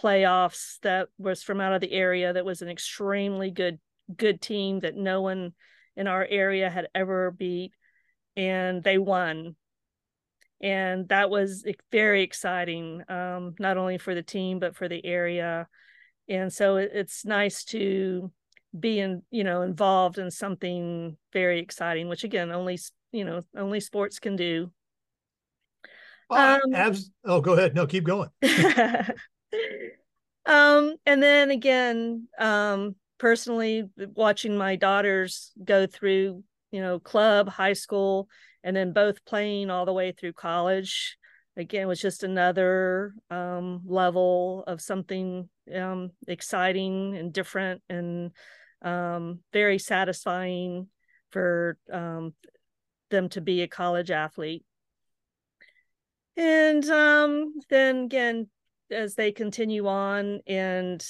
[0.00, 3.78] playoffs that was from out of the area that was an extremely good
[4.16, 5.52] good team that no one
[5.94, 7.72] in our area had ever beat
[8.36, 9.54] and they won
[10.60, 15.66] and that was very exciting um, not only for the team but for the area
[16.28, 18.30] and so it, it's nice to
[18.78, 22.78] be in you know involved in something very exciting which again only
[23.12, 24.70] you know only sports can do
[26.30, 27.74] um, abs- oh, go ahead.
[27.74, 28.28] No, keep going.
[30.46, 37.72] um, and then again, um, personally, watching my daughters go through, you know, club, high
[37.72, 38.28] school,
[38.62, 41.16] and then both playing all the way through college,
[41.56, 48.32] again, was just another um, level of something um, exciting and different and
[48.82, 50.88] um, very satisfying
[51.30, 52.34] for um,
[53.10, 54.64] them to be a college athlete.
[56.36, 58.48] And um, then again
[58.90, 61.04] as they continue on and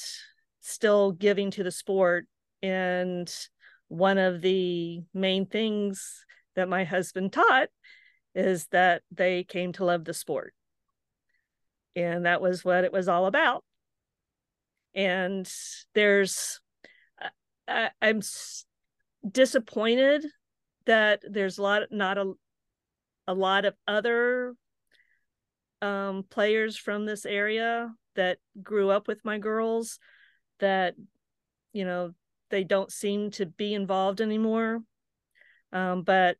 [0.60, 2.26] still giving to the sport
[2.62, 3.32] and
[3.88, 6.24] one of the main things
[6.56, 7.68] that my husband taught
[8.34, 10.54] is that they came to love the sport.
[11.96, 13.64] And that was what it was all about.
[14.94, 15.50] And
[15.94, 16.60] there's
[17.70, 18.20] I, i'm
[19.30, 20.26] disappointed
[20.86, 22.32] that there's a lot not a
[23.26, 24.54] a lot of other
[25.82, 29.98] um, players from this area that grew up with my girls
[30.58, 30.94] that
[31.72, 32.12] you know
[32.50, 34.80] they don't seem to be involved anymore
[35.72, 36.36] um, but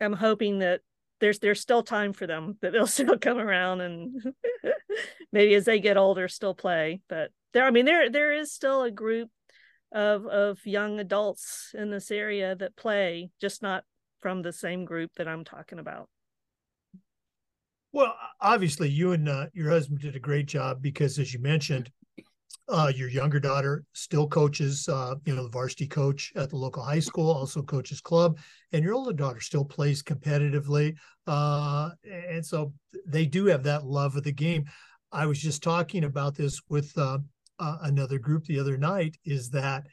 [0.00, 0.80] i'm hoping that
[1.20, 4.34] there's there's still time for them that they'll still come around and
[5.32, 7.00] maybe as they get older still play.
[7.08, 9.30] But there i mean there there is still a group
[9.92, 13.84] of of young adults in this area that play just not
[14.20, 16.08] from the same group that i'm talking about.
[17.92, 21.90] Well, obviously, you and uh, your husband did a great job because, as you mentioned,
[22.68, 26.82] uh, your younger daughter still coaches, uh, you know, the varsity coach at the local
[26.82, 28.38] high school, also coaches club,
[28.72, 30.94] and your older daughter still plays competitively.
[31.26, 32.72] Uh, and so
[33.06, 34.64] they do have that love of the game.
[35.12, 37.18] I was just talking about this with uh,
[37.58, 39.16] uh, another group the other night.
[39.24, 39.84] Is that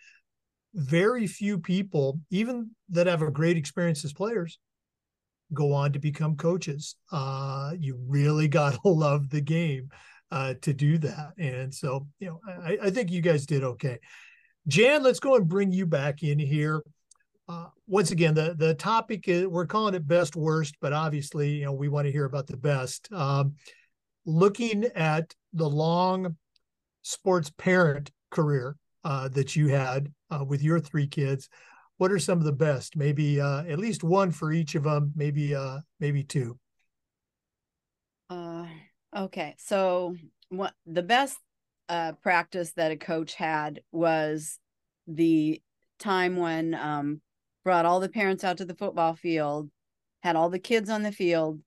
[0.75, 4.59] very few people, even that have a great experience as players,
[5.53, 6.95] go on to become coaches.
[7.11, 9.89] Uh, you really got to love the game
[10.31, 11.33] uh, to do that.
[11.37, 13.99] And so, you know, I, I, think you guys did okay.
[14.67, 16.83] Jan, let's go and bring you back in here.
[17.47, 21.65] Uh, once again, the the topic is we're calling it best worst, but obviously, you
[21.65, 23.11] know, we want to hear about the best.
[23.13, 23.55] Um,
[24.25, 26.35] looking at the long
[27.03, 31.47] sports parent career uh, that you had uh, with your three kids,
[31.95, 32.97] what are some of the best?
[32.97, 35.13] Maybe uh, at least one for each of them.
[35.15, 36.59] Maybe uh, maybe two.
[39.15, 40.15] Okay, so
[40.49, 41.37] what the best
[41.89, 44.59] uh, practice that a coach had was
[45.07, 45.61] the
[45.99, 47.21] time when um,
[47.63, 49.69] brought all the parents out to the football field,
[50.21, 51.59] had all the kids on the field,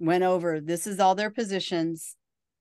[0.00, 2.16] went over this is all their positions,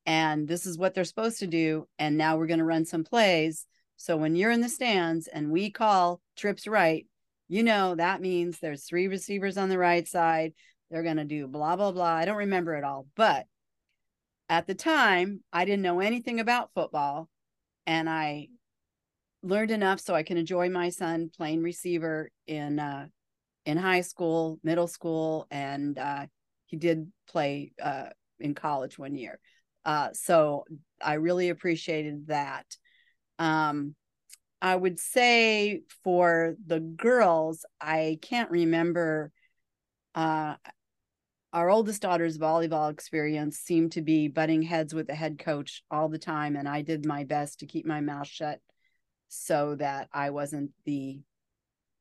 [0.05, 3.03] and this is what they're supposed to do, and now we're going to run some
[3.03, 3.65] plays
[3.97, 7.05] so when you're in the stands and we call trips right,
[7.49, 10.53] you know that means there's three receivers on the right side.
[10.89, 12.13] They're going to do blah, blah, blah.
[12.13, 13.07] I don't remember it all.
[13.15, 13.47] But
[14.49, 17.29] at the time, I didn't know anything about football.
[17.85, 18.49] And I
[19.43, 23.07] learned enough so I can enjoy my son playing receiver in uh,
[23.65, 26.25] in high school, middle school, and uh,
[26.65, 29.39] he did play uh, in college one year.
[29.85, 30.65] Uh, so
[31.01, 32.65] I really appreciated that.
[33.39, 33.95] Um,
[34.61, 39.31] I would say for the girls, I can't remember.
[41.57, 46.07] Our oldest daughter's volleyball experience seemed to be butting heads with the head coach all
[46.07, 48.59] the time, and I did my best to keep my mouth shut
[49.27, 51.19] so that I wasn't the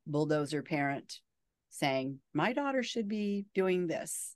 [0.05, 1.21] bulldozer parent
[1.71, 4.35] saying my daughter should be doing this.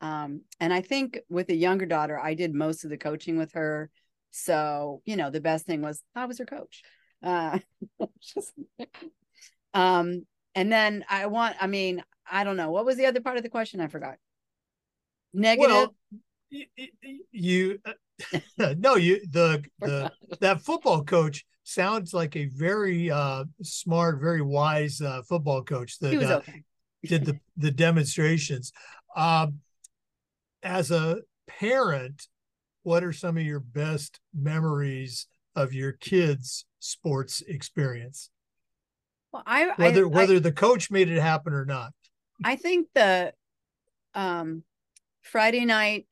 [0.00, 3.52] Um, and I think with a younger daughter, I did most of the coaching with
[3.52, 3.88] her
[4.32, 6.82] so, you know, the best thing was I was her coach.
[7.22, 7.60] Uh,
[8.20, 8.52] just,
[9.74, 10.26] um,
[10.56, 12.72] and then I want, I mean, I don't know.
[12.72, 13.80] What was the other part of the question?
[13.80, 14.16] I forgot.
[15.36, 15.68] Negative.
[15.70, 16.64] Well,
[17.30, 24.18] you, uh, no, you, the, the, that football coach sounds like a very uh, smart,
[24.18, 26.62] very wise uh, football coach that uh, okay.
[27.04, 28.72] did the, the demonstrations.
[29.14, 29.60] Um,
[30.62, 32.28] as a parent,
[32.82, 38.30] what are some of your best memories of your kids' sports experience?
[39.32, 41.92] Well, I whether I, whether I, the coach made it happen or not.
[42.42, 43.34] I think the
[44.14, 44.62] um,
[45.26, 46.06] Friday night,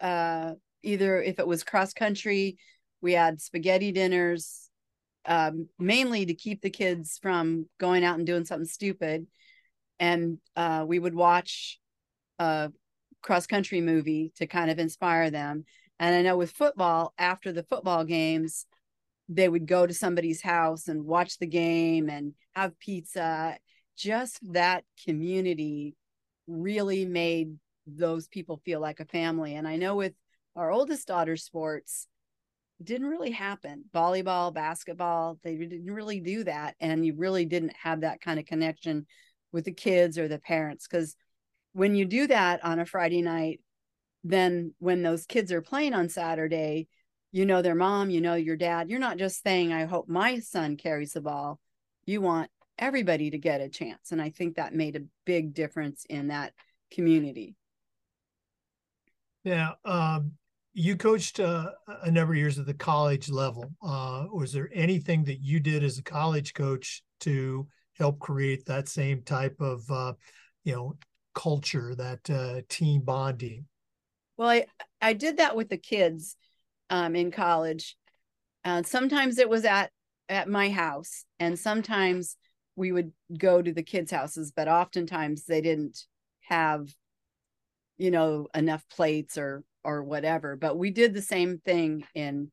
[0.00, 2.58] uh, either if it was cross country,
[3.00, 4.70] we had spaghetti dinners,
[5.26, 9.26] um, mainly to keep the kids from going out and doing something stupid,
[9.98, 11.78] and uh, we would watch
[12.38, 12.72] a
[13.22, 15.64] cross country movie to kind of inspire them
[15.98, 18.66] and I know with football, after the football games,
[19.28, 23.56] they would go to somebody's house and watch the game and have pizza.
[23.96, 25.94] Just that community
[26.46, 29.54] really made those people feel like a family.
[29.54, 30.12] And I know with
[30.56, 32.06] our oldest daughter's sports,
[32.80, 33.84] it didn't really happen.
[33.94, 36.74] Volleyball, basketball, they didn't really do that.
[36.80, 39.06] And you really didn't have that kind of connection
[39.52, 40.86] with the kids or the parents.
[40.86, 41.16] Because
[41.72, 43.60] when you do that on a Friday night,
[44.22, 46.88] then when those kids are playing on Saturday,
[47.30, 48.88] you know their mom, you know your dad.
[48.88, 51.60] You're not just saying, I hope my son carries the ball.
[52.06, 54.12] You want everybody to get a chance.
[54.12, 56.52] And I think that made a big difference in that
[56.90, 57.56] community.
[59.44, 59.72] Yeah.
[59.84, 60.32] Um,
[60.72, 61.70] you coached uh,
[62.02, 63.70] a number of years at the college level.
[63.82, 68.88] Uh, was there anything that you did as a college coach to help create that
[68.88, 70.14] same type of, uh,
[70.64, 70.96] you know,
[71.34, 73.66] culture, that uh, team bonding?
[74.36, 74.66] Well, I
[75.00, 76.36] I did that with the kids
[76.90, 77.96] um, in college.
[78.64, 79.90] Uh, sometimes it was at
[80.28, 82.36] at my house, and sometimes
[82.76, 86.04] we would go to the kids' houses, but oftentimes they didn't
[86.48, 86.88] have,
[87.98, 90.56] you know, enough plates or or whatever.
[90.56, 92.50] But we did the same thing in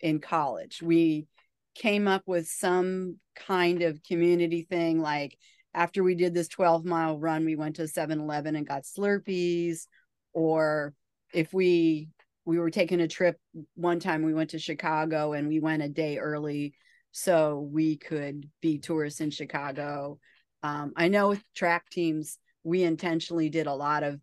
[0.00, 0.82] in college.
[0.82, 1.26] We
[1.74, 5.36] came up with some kind of community thing like
[5.74, 9.86] after we did this 12 mile run we went to 7-eleven and got slurpees
[10.32, 10.94] or
[11.32, 12.08] if we
[12.44, 13.36] we were taking a trip
[13.74, 16.74] one time we went to chicago and we went a day early
[17.10, 20.18] so we could be tourists in chicago
[20.62, 24.20] um, i know with track teams we intentionally did a lot of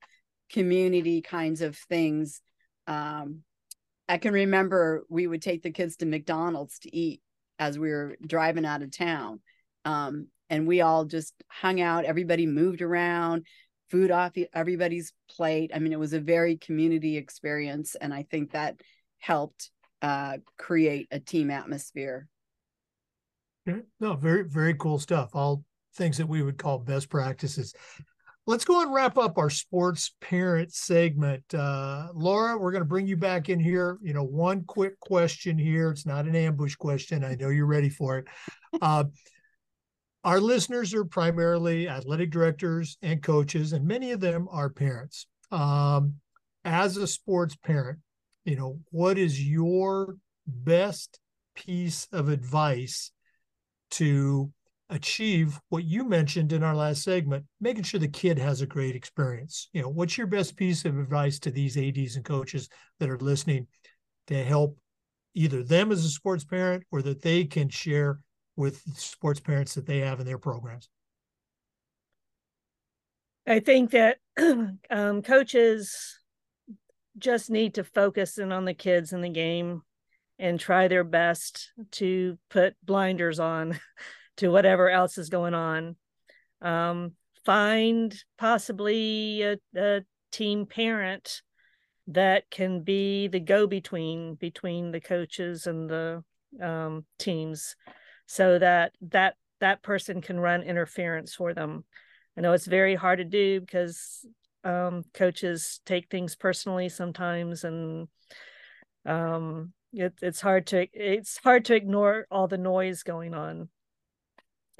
[0.51, 2.41] community kinds of things
[2.87, 3.39] um,
[4.09, 7.21] i can remember we would take the kids to mcdonald's to eat
[7.59, 9.39] as we were driving out of town
[9.85, 13.45] um, and we all just hung out everybody moved around
[13.91, 15.71] food off everybody's plate.
[15.75, 17.95] I mean, it was a very community experience.
[17.95, 18.79] And I think that
[19.19, 19.69] helped
[20.01, 22.27] uh, create a team atmosphere.
[23.99, 25.35] No, very, very cool stuff.
[25.35, 25.63] All
[25.95, 27.75] things that we would call best practices.
[28.47, 31.43] Let's go and wrap up our sports parent segment.
[31.53, 33.99] Uh, Laura, we're going to bring you back in here.
[34.01, 35.91] You know, one quick question here.
[35.91, 37.23] It's not an ambush question.
[37.23, 38.25] I know you're ready for it.
[38.81, 39.05] Uh,
[40.23, 45.27] our listeners are primarily athletic directors and coaches, and many of them are parents.
[45.51, 46.15] Um,
[46.65, 47.99] as a sports parent,
[48.45, 50.17] you know, what is your
[50.47, 51.19] best
[51.55, 53.11] piece of advice
[53.91, 54.51] to
[54.91, 58.95] achieve what you mentioned in our last segment, making sure the kid has a great
[58.95, 59.69] experience.
[59.73, 62.69] You know, what's your best piece of advice to these ADs and coaches
[62.99, 63.67] that are listening
[64.27, 64.77] to help
[65.33, 68.19] either them as a sports parent or that they can share
[68.57, 70.89] with sports parents that they have in their programs?
[73.47, 74.17] I think that
[74.89, 76.19] um, coaches
[77.17, 79.83] just need to focus in on the kids in the game
[80.37, 83.79] and try their best to put blinders on
[84.37, 85.95] to whatever else is going on.
[86.61, 87.13] Um,
[87.45, 90.01] find possibly a, a
[90.31, 91.41] team parent
[92.07, 96.23] that can be the go between between the coaches and the
[96.61, 97.75] um, teams
[98.25, 101.83] so that that that person can run interference for them
[102.37, 104.25] i know it's very hard to do because
[104.63, 108.07] um, coaches take things personally sometimes and
[109.05, 113.69] um, it, it's hard to it's hard to ignore all the noise going on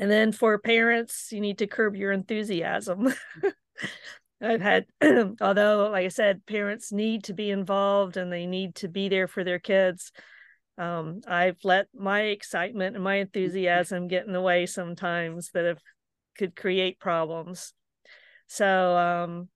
[0.02, 3.14] and then for parents you need to curb your enthusiasm.
[4.42, 4.86] I've had
[5.40, 9.28] although like i said parents need to be involved and they need to be there
[9.28, 10.12] for their kids
[10.80, 15.80] um, i've let my excitement and my enthusiasm get in the way sometimes that have
[16.38, 17.74] could create problems.
[18.48, 19.50] So um,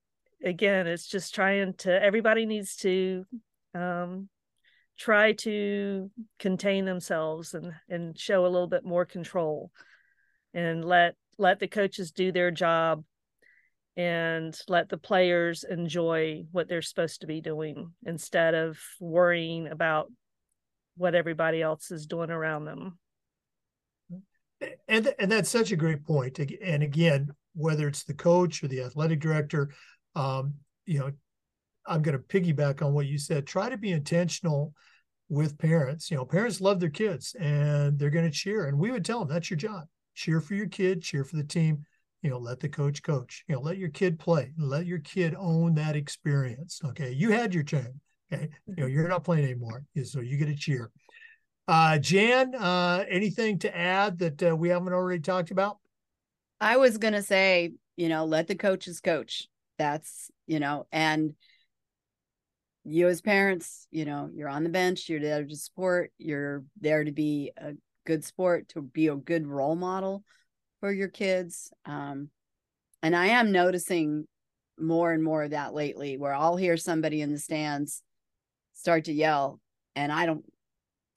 [0.43, 3.25] again it's just trying to everybody needs to
[3.73, 4.29] um,
[4.97, 9.71] try to contain themselves and and show a little bit more control
[10.55, 13.03] and let let the coaches do their job
[13.97, 20.11] and let the players enjoy what they're supposed to be doing instead of worrying about
[20.97, 22.97] what everybody else is doing around them.
[24.87, 26.39] And and that's such a great point.
[26.39, 29.69] And again whether it's the coach or the athletic director
[30.15, 31.09] um, you know
[31.87, 33.45] i'm going to piggyback on what you said.
[33.45, 34.73] Try to be intentional
[35.29, 36.09] with parents.
[36.09, 39.19] You know parents love their kids and they're going to cheer and we would tell
[39.19, 39.85] them that's your job
[40.15, 41.85] cheer for your kid cheer for the team
[42.21, 45.35] you know let the coach coach you know let your kid play let your kid
[45.37, 47.11] own that experience okay?
[47.11, 47.99] You had your turn
[48.31, 48.49] okay?
[48.67, 50.91] You know you're not playing anymore so you get a cheer.
[51.67, 55.77] Uh jan uh anything to add that uh, we haven't already talked about?
[56.59, 59.47] I was to say you know let the coaches coach
[59.77, 61.33] that's you know and
[62.85, 67.03] you as parents you know you're on the bench you're there to support you're there
[67.03, 67.73] to be a
[68.05, 70.23] good sport to be a good role model
[70.79, 72.29] for your kids um,
[73.01, 74.25] and i am noticing
[74.79, 78.01] more and more of that lately where i'll hear somebody in the stands
[78.73, 79.59] start to yell
[79.95, 80.45] and i don't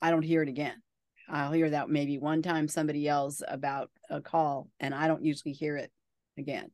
[0.00, 0.80] i don't hear it again
[1.28, 5.52] i'll hear that maybe one time somebody yells about a call and i don't usually
[5.52, 5.90] hear it
[6.36, 6.70] again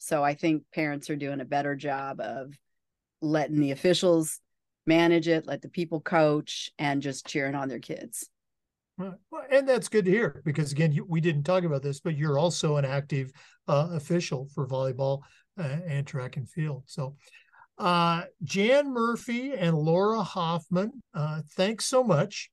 [0.00, 2.54] so I think parents are doing a better job of
[3.20, 4.40] letting the officials
[4.86, 8.26] manage it, let the people coach, and just cheering on their kids.
[9.00, 12.16] Well, and that's good to hear because again, you, we didn't talk about this, but
[12.16, 13.32] you're also an active
[13.68, 15.20] uh, official for volleyball
[15.58, 16.84] uh, and track and field.
[16.86, 17.16] So,
[17.78, 22.50] uh, Jan Murphy and Laura Hoffman, uh, thanks so much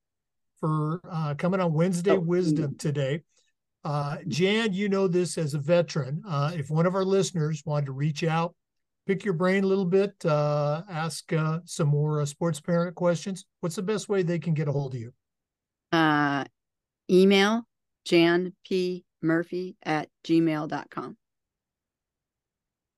[0.59, 3.23] for uh, coming on Wednesday oh, Wisdom today.
[3.83, 6.21] Uh, Jan, you know this as a veteran.
[6.27, 8.55] Uh, if one of our listeners wanted to reach out,
[9.05, 13.45] pick your brain a little bit, uh, ask uh, some more uh, sports parent questions,
[13.61, 15.13] what's the best way they can get a hold of you?
[15.91, 16.45] Uh,
[17.09, 17.63] email
[18.05, 19.05] Jan P.
[19.21, 21.17] Murphy at gmail.com.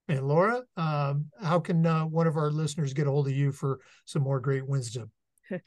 [0.08, 3.78] And Laura, um, how can one of our listeners get a hold of you for
[4.04, 5.10] some more great wisdom?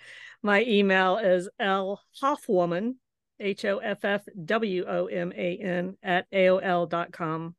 [0.43, 2.95] My email is L Hoffwoman
[3.39, 7.55] H O F F W O M A N, at AOL.com.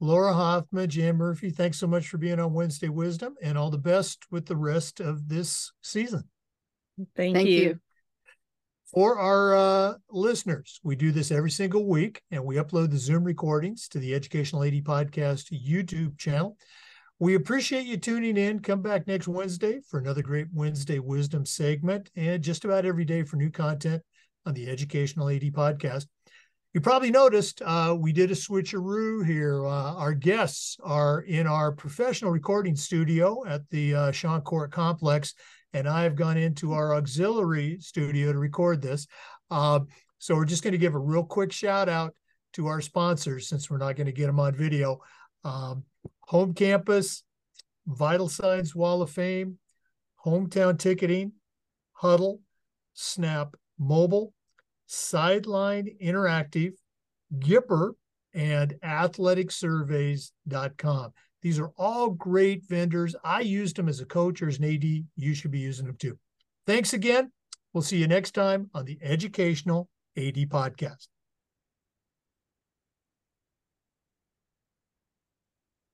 [0.00, 3.78] Laura Hoffman, Jan Murphy, thanks so much for being on Wednesday Wisdom and all the
[3.78, 6.22] best with the rest of this season.
[7.16, 7.60] Thank, Thank you.
[7.60, 7.80] you.
[8.94, 13.22] For our uh, listeners, we do this every single week and we upload the Zoom
[13.22, 16.56] recordings to the Educational AD Podcast YouTube channel.
[17.18, 18.60] We appreciate you tuning in.
[18.60, 23.24] Come back next Wednesday for another great Wednesday Wisdom segment and just about every day
[23.24, 24.02] for new content
[24.46, 26.06] on the Educational AD podcast.
[26.78, 29.66] You probably noticed uh, we did a switcheroo here.
[29.66, 35.34] Uh, our guests are in our professional recording studio at the uh, Sean Court Complex,
[35.72, 39.08] and I've gone into our auxiliary studio to record this.
[39.50, 39.80] Uh,
[40.18, 42.14] so we're just going to give a real quick shout out
[42.52, 45.00] to our sponsors since we're not going to get them on video.
[45.42, 45.82] Um,
[46.28, 47.24] Home Campus,
[47.88, 49.58] Vital Signs Wall of Fame,
[50.24, 51.32] Hometown Ticketing,
[52.00, 52.38] Hudl,
[52.94, 54.32] Snap Mobile,
[54.88, 56.72] Sideline Interactive,
[57.38, 57.92] Gipper,
[58.34, 61.12] and athleticsurveys.com.
[61.42, 63.14] These are all great vendors.
[63.22, 65.04] I used them as a coach or as an AD.
[65.16, 66.18] You should be using them too.
[66.66, 67.30] Thanks again.
[67.72, 71.06] We'll see you next time on the Educational AD Podcast.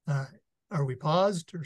[0.06, 0.28] Right.
[0.70, 1.64] Are we paused or?